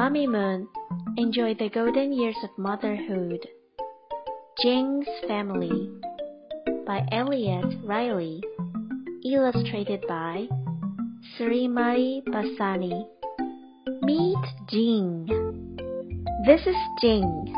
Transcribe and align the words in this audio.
Mamimoon, 0.00 0.66
enjoy 1.18 1.52
the 1.52 1.68
golden 1.68 2.10
years 2.10 2.36
of 2.42 2.48
motherhood. 2.56 3.46
Jing's 4.62 5.06
Family 5.28 5.90
by 6.86 7.06
Elliot 7.12 7.66
Riley. 7.84 8.42
Illustrated 9.26 10.02
by 10.08 10.48
Srimalie 11.36 12.22
Bassani. 12.28 13.04
Meet 14.00 14.38
Jing. 14.70 15.26
This 16.46 16.62
is 16.66 16.76
Jing. 17.02 17.54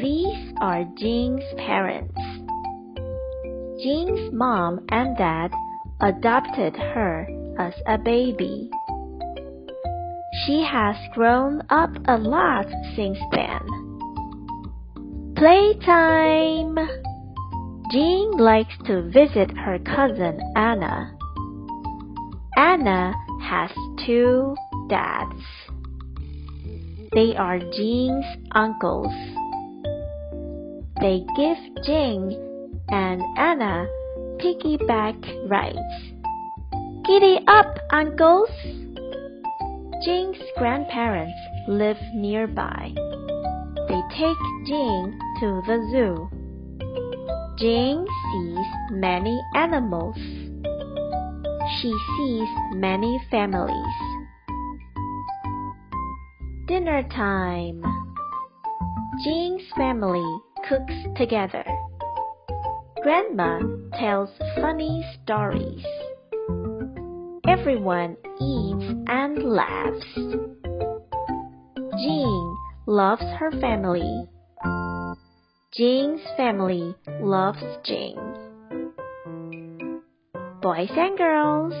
These 0.00 0.54
are 0.60 0.84
Jing's 0.96 1.42
parents. 1.56 2.14
Jing's 3.82 4.32
mom 4.32 4.86
and 4.90 5.16
dad 5.18 5.50
adopted 6.00 6.76
her 6.76 7.26
as 7.58 7.74
a 7.88 7.98
baby. 7.98 8.70
She 10.50 10.64
has 10.64 10.96
grown 11.14 11.62
up 11.70 11.90
a 12.08 12.18
lot 12.18 12.66
since 12.96 13.18
then. 13.30 13.62
Playtime! 15.36 16.76
Jing 17.92 18.32
likes 18.36 18.74
to 18.86 19.08
visit 19.10 19.56
her 19.56 19.78
cousin 19.78 20.40
Anna. 20.56 21.16
Anna 22.56 23.14
has 23.42 23.70
two 24.04 24.56
dads. 24.88 25.40
They 27.12 27.36
are 27.36 27.60
Jing's 27.60 28.26
uncles. 28.50 29.14
They 31.00 31.22
give 31.36 31.58
Jing 31.84 32.34
and 32.88 33.22
Anna 33.38 33.86
piggyback 34.40 35.48
rides. 35.48 35.94
Giddy 37.06 37.38
up, 37.46 37.78
uncles! 37.90 38.50
Jing's 40.02 40.38
grandparents 40.56 41.38
live 41.68 41.98
nearby. 42.14 42.90
They 43.86 44.00
take 44.16 44.38
Jing 44.64 45.18
to 45.40 45.60
the 45.66 45.78
zoo. 45.90 46.30
Jing 47.58 48.06
sees 48.32 48.66
many 48.92 49.38
animals. 49.54 50.16
She 51.76 51.94
sees 52.16 52.48
many 52.72 53.20
families. 53.30 53.74
Dinner 56.66 57.02
time. 57.14 57.82
Jing's 59.22 59.70
family 59.76 60.24
cooks 60.66 60.94
together. 61.16 61.64
Grandma 63.02 63.60
tells 63.98 64.30
funny 64.56 65.04
stories. 65.22 65.84
Everyone 67.60 68.16
eats 68.40 68.94
and 69.06 69.42
laughs. 69.42 70.14
Jing 72.02 72.56
loves 72.86 73.22
her 73.38 73.50
family. 73.60 74.26
Jing's 75.70 76.22
family 76.38 76.94
loves 77.20 77.62
Jing. 77.84 78.16
Boys 80.62 80.88
and 80.96 81.18
girls, 81.18 81.74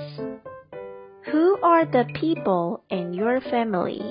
who 1.32 1.56
are 1.62 1.86
the 1.86 2.04
people 2.12 2.84
in 2.90 3.14
your 3.14 3.40
family? 3.40 4.02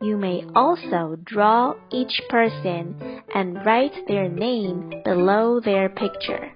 You 0.00 0.16
may 0.16 0.44
also 0.54 1.16
draw 1.24 1.74
each 1.90 2.22
person 2.28 3.24
and 3.34 3.66
write 3.66 4.06
their 4.06 4.28
name 4.28 5.02
below 5.04 5.58
their 5.58 5.88
picture. 5.88 6.52